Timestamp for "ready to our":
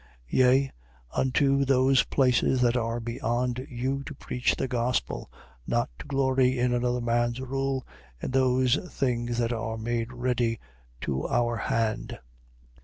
10.11-11.55